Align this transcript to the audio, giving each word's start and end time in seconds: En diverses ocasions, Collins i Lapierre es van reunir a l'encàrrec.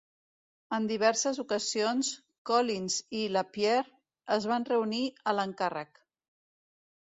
En 0.77 0.87
diverses 0.91 1.39
ocasions, 1.43 2.09
Collins 2.51 2.97
i 3.21 3.23
Lapierre 3.35 3.87
es 4.41 4.51
van 4.55 4.69
reunir 4.73 5.07
a 5.35 5.39
l'encàrrec. 5.41 6.05